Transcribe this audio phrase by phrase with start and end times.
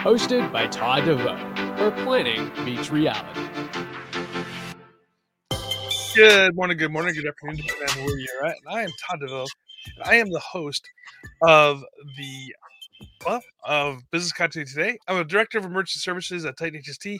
[0.00, 1.36] hosted by Todd DeVoe,
[1.76, 3.46] where planning meets reality.
[6.14, 8.56] Good morning, good morning, good afternoon, depending on where you're at.
[8.64, 9.44] And I am Todd DeVoe,
[9.96, 10.88] and I am the host
[11.42, 11.84] of
[12.16, 12.54] the
[13.26, 14.98] well, of Business Continuity Today.
[15.06, 17.18] I'm a director of emergency services at Titan HST,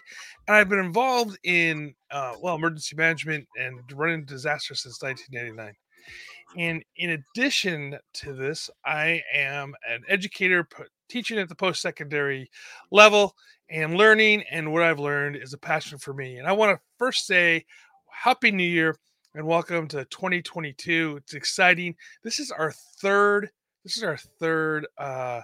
[0.49, 5.75] and I've been involved in uh, well emergency management and running disasters since 1999.
[6.57, 10.67] And in addition to this, I am an educator
[11.11, 12.51] teaching at the post secondary
[12.91, 13.37] level
[13.69, 14.45] and learning.
[14.51, 16.39] And what I've learned is a passion for me.
[16.39, 17.65] And I want to first say,
[18.11, 18.97] Happy New Year
[19.35, 21.17] and welcome to 2022.
[21.19, 21.95] It's exciting.
[22.23, 23.51] This is our third.
[23.85, 25.41] This is our third uh,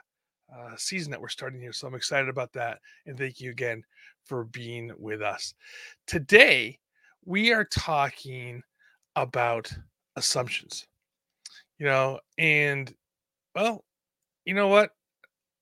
[0.54, 2.78] uh, season that we're starting here, so I'm excited about that.
[3.06, 3.82] And thank you again
[4.24, 5.54] for being with us.
[6.06, 6.78] Today,
[7.24, 8.62] we are talking
[9.16, 9.72] about
[10.16, 10.86] assumptions
[11.78, 12.92] you know, and
[13.54, 13.84] well,
[14.44, 14.90] you know what?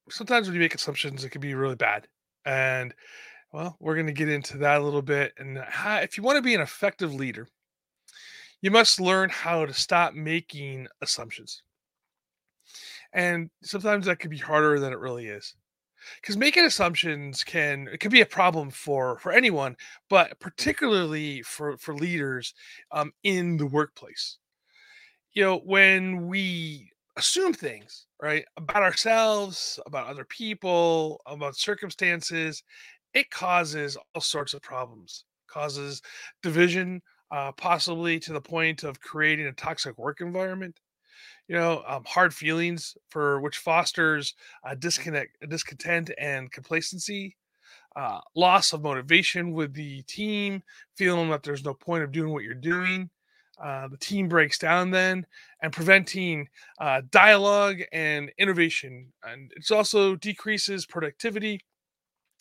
[0.09, 2.07] Sometimes when you make assumptions, it can be really bad.
[2.45, 2.95] And
[3.53, 5.33] well, we're going to get into that a little bit.
[5.39, 7.49] And how, if you want to be an effective leader,
[8.61, 11.63] you must learn how to stop making assumptions.
[13.13, 15.55] And sometimes that can be harder than it really is.
[16.21, 19.75] Because making assumptions can it can be a problem for for anyone,
[20.11, 22.53] but particularly for for leaders
[22.93, 24.37] um, in the workplace
[25.35, 32.63] you know, when we assume things, right, about ourselves, about other people, about circumstances,
[33.15, 36.03] it causes all sorts of problems, causes
[36.43, 40.79] division, uh, possibly to the point of creating a toxic work environment.
[41.49, 47.37] You know, um, hard feelings for which fosters uh, disconnect, discontent, and complacency.
[47.97, 50.63] Uh, loss of motivation with the team,
[50.97, 53.11] feeling that there's no point of doing what you're doing
[53.63, 55.27] uh, the team breaks down then
[55.63, 56.49] and preventing
[56.81, 61.61] uh, dialogue and innovation and it also decreases productivity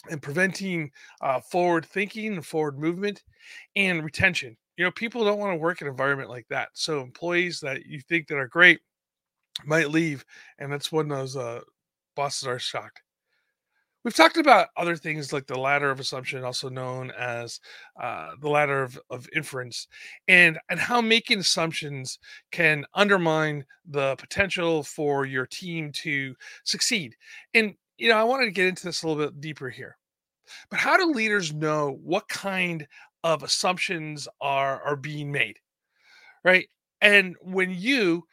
[0.09, 0.91] and preventing
[1.21, 3.23] uh, forward thinking and forward movement
[3.75, 4.57] and retention.
[4.77, 7.85] You know people don't want to work in an environment like that so employees that
[7.85, 8.79] you think that are great
[9.65, 10.25] might leave
[10.57, 11.61] and that's when those uh,
[12.15, 13.02] bosses are shocked
[14.03, 17.59] We've talked about other things like the ladder of assumption, also known as
[18.01, 19.87] uh, the ladder of, of inference,
[20.27, 22.19] and and how making assumptions
[22.51, 27.15] can undermine the potential for your team to succeed.
[27.53, 29.97] And you know, I wanted to get into this a little bit deeper here.
[30.69, 32.87] But how do leaders know what kind
[33.23, 35.59] of assumptions are are being made,
[36.43, 36.67] right?
[37.01, 38.25] And when you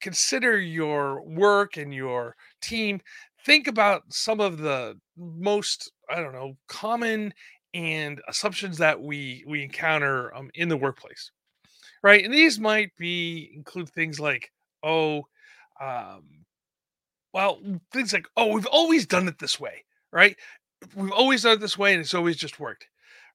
[0.00, 3.00] consider your work and your team
[3.44, 7.32] think about some of the most i don't know common
[7.74, 11.30] and assumptions that we we encounter um, in the workplace
[12.02, 12.24] right?
[12.24, 14.50] And these might be include things like
[14.82, 15.24] oh
[15.80, 16.22] um,
[17.32, 17.60] well
[17.92, 20.36] things like oh we've always done it this way right?
[20.96, 22.86] We've always done it this way and it's always just worked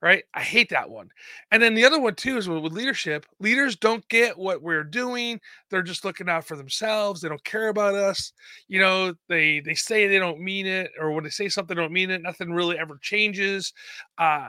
[0.01, 0.23] right?
[0.33, 1.09] I hate that one.
[1.51, 3.25] And then the other one too is with leadership.
[3.39, 5.39] Leaders don't get what we're doing.
[5.69, 7.21] They're just looking out for themselves.
[7.21, 8.33] They don't care about us.
[8.67, 11.81] You know, they they say they don't mean it, or when they say something, they
[11.81, 12.21] don't mean it.
[12.21, 13.73] Nothing really ever changes.
[14.17, 14.47] Uh,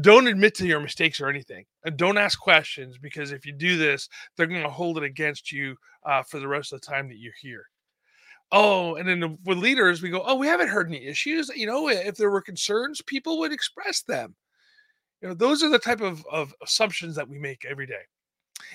[0.00, 3.76] don't admit to your mistakes or anything, and don't ask questions because if you do
[3.76, 7.08] this, they're going to hold it against you uh, for the rest of the time
[7.08, 7.66] that you're here.
[8.52, 11.50] Oh, and then with leaders, we go, oh, we haven't heard any issues.
[11.54, 14.34] You know, if there were concerns, people would express them
[15.24, 18.02] you know, those are the type of, of assumptions that we make every day.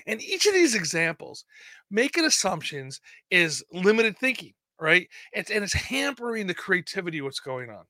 [0.08, 1.46] And each of these examples,
[1.92, 5.08] making assumptions is limited thinking, right?
[5.32, 7.84] It's, and it's hampering the creativity what's going on.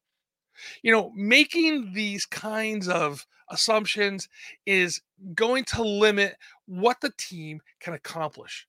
[0.84, 4.28] You know, making these kinds of assumptions
[4.66, 5.02] is
[5.36, 6.36] going to limit
[6.66, 8.68] what the team can accomplish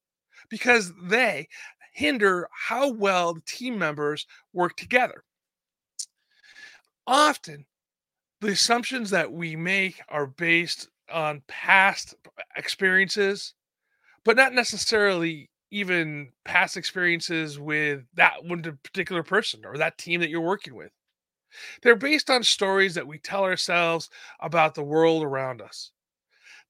[0.50, 1.48] because they
[1.94, 5.24] hinder how well the team members work together.
[7.08, 7.66] Often,
[8.40, 12.14] the assumptions that we make are based on past
[12.56, 13.54] experiences,
[14.24, 20.30] but not necessarily even past experiences with that one particular person or that team that
[20.30, 20.90] you're working with.
[21.82, 24.08] They're based on stories that we tell ourselves
[24.40, 25.90] about the world around us.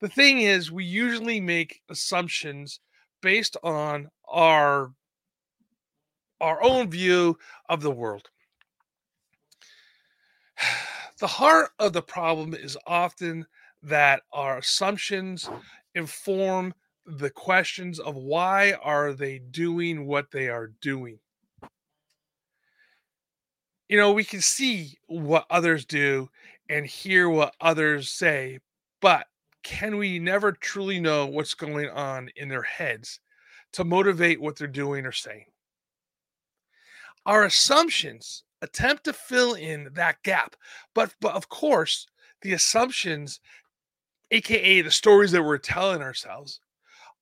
[0.00, 2.80] The thing is, we usually make assumptions
[3.20, 4.92] based on our
[6.40, 7.36] our own view
[7.68, 8.30] of the world.
[11.20, 13.46] The heart of the problem is often
[13.82, 15.50] that our assumptions
[15.94, 16.72] inform
[17.04, 21.18] the questions of why are they doing what they are doing.
[23.90, 26.30] You know we can see what others do
[26.70, 28.60] and hear what others say
[29.00, 29.26] but
[29.62, 33.20] can we never truly know what's going on in their heads
[33.72, 35.46] to motivate what they're doing or saying?
[37.26, 40.56] Our assumptions attempt to fill in that gap
[40.94, 42.06] but but of course
[42.42, 43.40] the assumptions
[44.30, 46.60] aka the stories that we're telling ourselves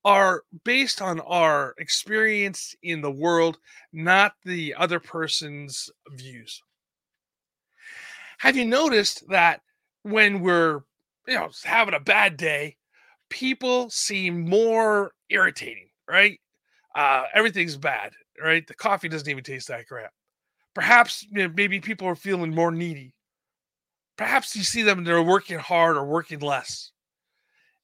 [0.05, 3.59] are based on our experience in the world,
[3.93, 6.63] not the other person's views.
[8.39, 9.61] Have you noticed that
[10.05, 10.81] when we're,
[11.27, 12.77] you know, having a bad day,
[13.29, 16.39] people seem more irritating, right?
[16.95, 18.13] Uh, everything's bad,
[18.43, 18.67] right?
[18.67, 20.07] The coffee doesn't even taste that great.
[20.79, 23.15] Perhaps you know, maybe people are feeling more needy.
[24.17, 26.93] Perhaps you see them they're working hard or working less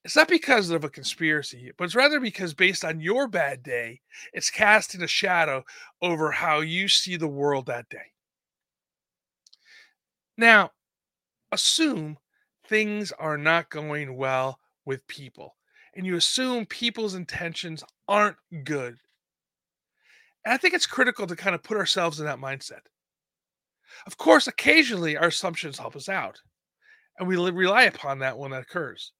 [0.04, 4.02] it's not because of a conspiracy, but it's rather because based on your bad day,
[4.34, 5.64] it's casting a shadow
[6.02, 8.12] over how you see the world that day.
[10.36, 10.72] Now,
[11.52, 12.18] assume
[12.68, 15.56] things are not going well with people,
[15.94, 18.98] and you assume people's intentions aren't good.
[20.44, 22.82] And I think it's critical to kind of put ourselves in that mindset.
[24.06, 26.40] Of course, occasionally our assumptions help us out,
[27.18, 29.12] and we rely upon that when that occurs.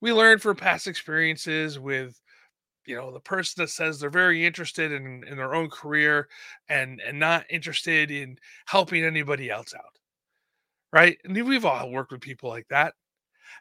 [0.00, 2.20] We learn from past experiences with
[2.86, 6.28] you know the person that says they're very interested in, in their own career
[6.68, 9.98] and and not interested in helping anybody else out
[10.92, 11.18] right?
[11.24, 12.94] And we've all worked with people like that.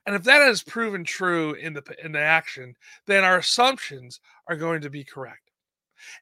[0.06, 2.76] And if that is proven true in the in the action
[3.08, 4.20] then our assumptions
[4.50, 5.45] are going to be correct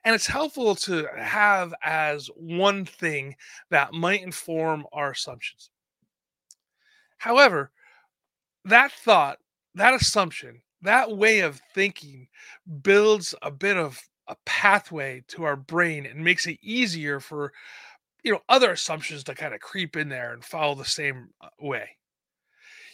[0.03, 3.35] and it's helpful to have as one thing
[3.69, 5.69] that might inform our assumptions
[7.17, 7.71] however
[8.65, 9.37] that thought
[9.75, 12.27] that assumption, that way of thinking
[12.81, 17.51] builds a bit of a pathway to our brain and makes it easier for
[18.23, 21.47] you know other assumptions to kind of creep in there and follow the same uh,
[21.59, 21.89] way.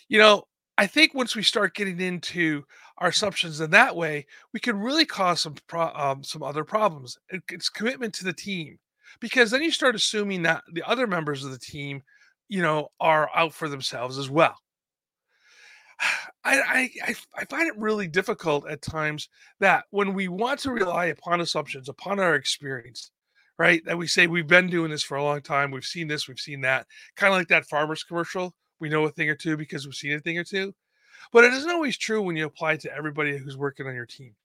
[0.07, 0.43] You know,
[0.77, 2.63] I think once we start getting into
[2.99, 7.17] our assumptions in that way, we can really cause some pro- um, some other problems.
[7.49, 8.77] It's commitment to the team
[9.19, 12.03] because then you start assuming that the other members of the team,
[12.49, 14.55] you know, are out for themselves as well.
[16.43, 19.29] I, I I find it really difficult at times
[19.59, 23.11] that when we want to rely upon assumptions, upon our experience,
[23.57, 23.83] right?
[23.85, 26.39] That we say we've been doing this for a long time, we've seen this, we've
[26.39, 28.55] seen that, kind of like that farmers commercial.
[28.79, 30.73] We know a thing or two because we've seen a thing or two,
[31.31, 34.35] but it isn't always true when you apply to everybody who's working on your team.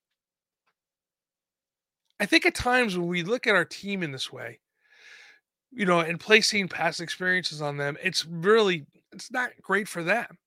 [2.21, 4.61] I think at times when we look at our team in this way,
[5.73, 10.39] you know, and placing past experiences on them, it's really it's not great for them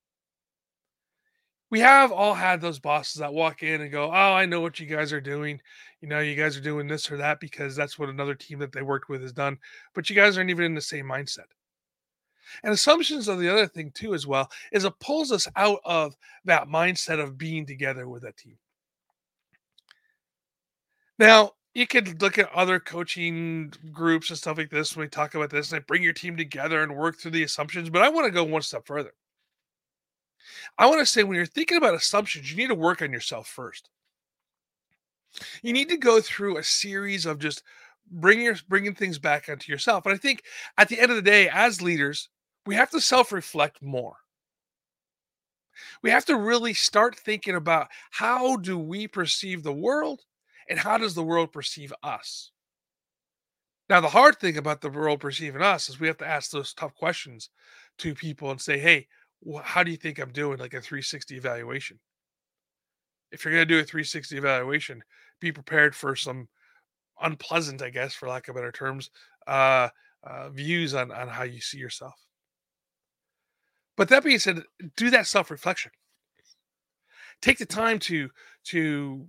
[1.70, 4.80] we have all had those bosses that walk in and go, "Oh, I know what
[4.80, 5.62] you guys are doing.
[6.02, 8.72] You know, you guys are doing this or that because that's what another team that
[8.72, 9.60] they worked with has done."
[9.94, 11.48] But you guys aren't even in the same mindset.
[12.64, 16.16] And assumptions are the other thing too, as well, is it pulls us out of
[16.46, 18.58] that mindset of being together with a team.
[21.20, 25.36] Now, you could look at other coaching groups and stuff like this when we talk
[25.36, 27.90] about this and bring your team together and work through the assumptions.
[27.90, 29.14] But I want to go one step further.
[30.78, 33.48] I want to say when you're thinking about assumptions, you need to work on yourself
[33.48, 33.90] first.
[35.62, 37.64] You need to go through a series of just
[38.10, 40.06] bringing your bringing things back onto yourself.
[40.06, 40.44] And I think
[40.78, 42.30] at the end of the day, as leaders,
[42.68, 44.18] we have to self-reflect more.
[46.04, 50.22] We have to really start thinking about how do we perceive the world
[50.70, 52.52] and how does the world perceive us?
[53.90, 56.74] Now, the hard thing about the world perceiving us is we have to ask those
[56.74, 57.50] tough questions
[58.00, 59.08] to people and say, hey,
[59.64, 60.58] how do you think I'm doing?
[60.58, 62.00] Like a 360 evaluation.
[63.32, 65.02] If you're going to do a 360 evaluation,
[65.40, 66.50] be prepared for some
[67.22, 69.10] unpleasant, I guess, for lack of better terms,
[69.46, 69.88] uh,
[70.24, 72.27] uh, views on, on how you see yourself.
[73.98, 74.64] But that being said,
[74.96, 75.92] do that self reflection.
[77.42, 78.30] Take the time to
[78.66, 79.28] to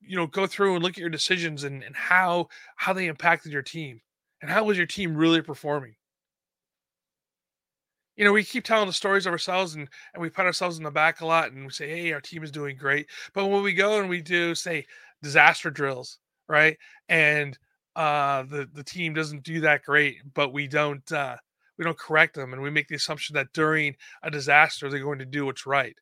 [0.00, 3.52] you know go through and look at your decisions and, and how how they impacted
[3.52, 4.00] your team
[4.42, 5.94] and how was your team really performing
[8.18, 10.82] you know, we keep telling the stories of ourselves and, and we pat ourselves in
[10.82, 13.06] the back a lot and we say, hey, our team is doing great.
[13.32, 14.84] But when we go and we do, say,
[15.22, 16.76] disaster drills, right?
[17.08, 17.56] And
[17.94, 21.36] uh, the, the team doesn't do that great, but we don't uh,
[21.78, 25.20] we don't correct them and we make the assumption that during a disaster they're going
[25.20, 25.96] to do what's right.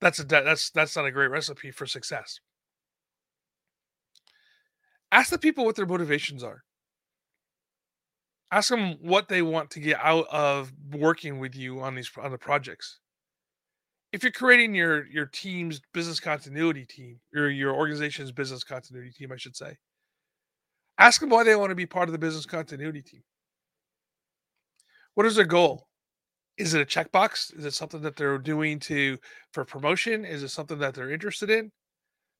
[0.00, 2.40] That's a that's that's not a great recipe for success.
[5.12, 6.62] Ask the people what their motivations are.
[8.52, 12.30] Ask them what they want to get out of working with you on these on
[12.30, 12.98] the projects.
[14.12, 19.30] If you're creating your your team's business continuity team, or your organization's business continuity team,
[19.32, 19.76] I should say,
[20.98, 23.22] ask them why they want to be part of the business continuity team.
[25.14, 25.86] What is their goal?
[26.56, 27.56] Is it a checkbox?
[27.58, 29.18] Is it something that they're doing to
[29.52, 30.24] for promotion?
[30.24, 31.70] Is it something that they're interested in?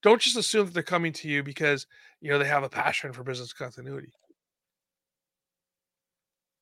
[0.03, 1.87] Don't just assume that they're coming to you because
[2.21, 4.12] you know they have a passion for business continuity.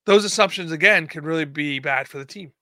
[0.07, 2.53] Those assumptions again can really be bad for the team.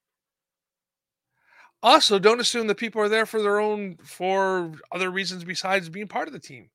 [1.83, 6.09] Also, don't assume that people are there for their own for other reasons besides being
[6.09, 6.69] part of the team.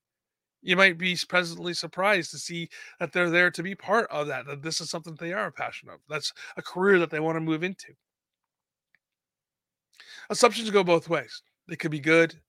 [0.62, 2.68] You might be pleasantly surprised to see
[3.00, 4.46] that they're there to be part of that.
[4.46, 6.00] That this is something they are passionate of.
[6.08, 7.88] That's a career that they want to move into.
[10.30, 11.42] Assumptions go both ways.
[11.68, 12.40] They could be good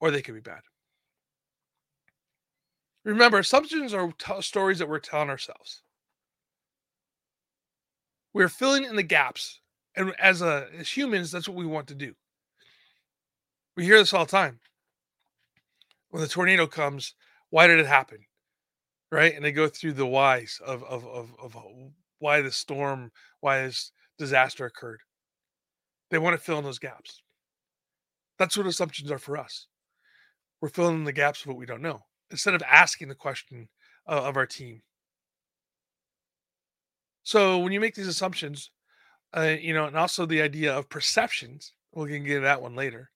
[0.00, 0.60] or they could be bad.
[3.04, 5.82] Remember, assumptions are t- stories that we're telling ourselves.
[8.32, 9.60] We're filling in the gaps,
[9.96, 12.14] and as a as humans, that's what we want to do.
[13.76, 14.60] We hear this all the time.
[16.10, 17.14] When the tornado comes,
[17.52, 18.18] why did it happen?
[19.10, 21.54] Right, and they go through the whys of of of, of
[22.18, 25.00] why the storm, why this disaster occurred.
[26.10, 27.20] They want to fill in those gaps.
[28.38, 29.66] That's what assumptions are for us.
[30.62, 33.68] We're filling in the gaps of what we don't know instead of asking the question
[34.08, 34.80] uh, of our team.
[37.24, 38.70] So when you make these assumptions,
[39.36, 43.10] uh, you know, and also the idea of perceptions, we can get that one later.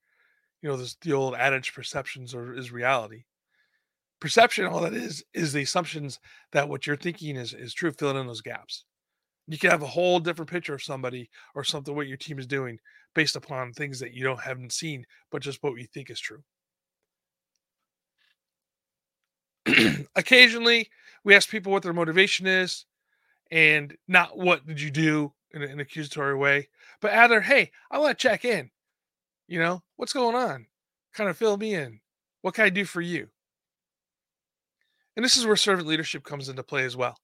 [0.61, 3.25] You know, this the old adage: perceptions or is reality.
[4.21, 6.19] Perception, all that is, is the assumptions
[6.53, 8.85] that what you're thinking is is true, filling in those gaps.
[9.47, 12.47] You can have a whole different picture of somebody or something what your team is
[12.47, 12.79] doing
[13.15, 16.43] based upon things that you don't haven't seen, but just what you think is true.
[20.17, 20.89] occasionally
[21.25, 22.87] we ask people what their motivation is
[23.51, 26.69] and not what did you do in an accusatory way,
[27.01, 28.71] but either, hey, I want to check in.
[29.49, 30.67] You know, what's going on?
[31.15, 32.01] Kind of fill me in.
[32.43, 33.29] What can I do for you?
[35.17, 37.19] And this is where servant leadership comes into play as well.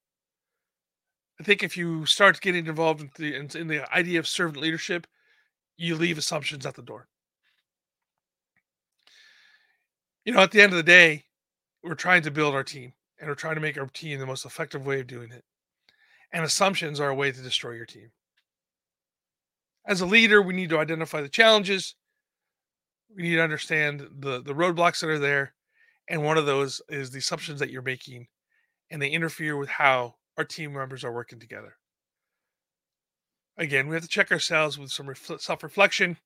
[1.40, 5.06] I think if you start getting involved in the, in the idea of servant leadership,
[5.76, 7.08] you leave assumptions at the door.
[10.24, 11.24] You know, at the end of the day,
[11.82, 14.44] we're trying to build our team and we're trying to make our team the most
[14.44, 15.44] effective way of doing it.
[16.32, 18.10] And assumptions are a way to destroy your team.
[19.86, 21.96] As a leader, we need to identify the challenges.
[23.14, 25.54] We need to understand the, the roadblocks that are there.
[26.08, 28.26] And one of those is the assumptions that you're making,
[28.90, 31.76] and they interfere with how our team members are working together.
[33.58, 36.16] Again, we have to check ourselves with some self reflection,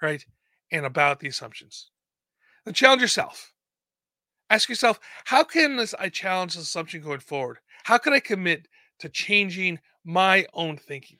[0.00, 0.24] right?
[0.72, 1.90] And about the assumptions.
[2.72, 3.52] Challenge yourself
[4.50, 8.68] ask yourself how can this i challenge this assumption going forward how can i commit
[8.98, 11.18] to changing my own thinking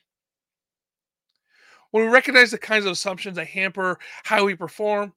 [1.90, 5.12] when we recognize the kinds of assumptions that hamper how we perform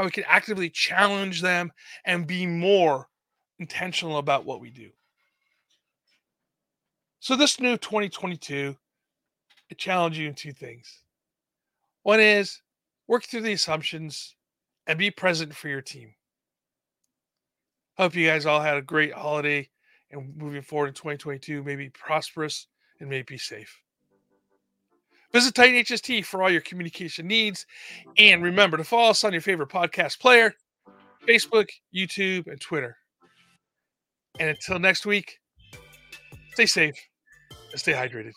[0.00, 1.70] how we can actively challenge them
[2.06, 3.06] and be more
[3.58, 4.88] intentional about what we do.
[7.18, 8.74] So this new 2022
[9.70, 11.02] i challenge you in two things.
[12.02, 12.62] One is
[13.08, 14.36] work through the assumptions
[14.86, 16.14] and be present for your team.
[17.98, 19.68] Hope you guys all had a great holiday
[20.10, 22.68] and moving forward in 2022, maybe prosperous
[23.00, 23.78] and maybe safe.
[25.32, 27.66] Visit Titan HST for all your communication needs.
[28.00, 28.10] Mm-hmm.
[28.18, 30.54] And remember to follow us on your favorite podcast player
[31.28, 32.96] Facebook, YouTube, and Twitter.
[34.38, 35.38] And until next week,
[36.52, 36.94] stay safe
[37.70, 38.32] and stay hydrated.